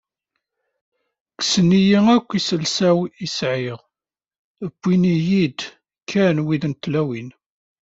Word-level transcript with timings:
Kksen-iyi 1.39 1.99
akk 2.15 2.29
iselsa-w 2.39 2.99
i 3.25 3.27
sɛiɣ, 3.37 3.79
iwin-iyi-d 4.65 5.59
kan 6.09 6.37
wid 6.45 6.63
n 6.67 6.73
tlawin. 6.81 7.29